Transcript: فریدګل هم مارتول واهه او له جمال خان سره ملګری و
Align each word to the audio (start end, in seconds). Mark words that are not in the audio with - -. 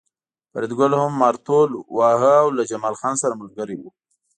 فریدګل 0.51 0.91
هم 1.01 1.11
مارتول 1.21 1.69
واهه 1.97 2.33
او 2.43 2.47
له 2.57 2.63
جمال 2.71 2.95
خان 3.01 3.15
سره 3.21 3.39
ملګری 3.41 3.77
و 3.79 3.83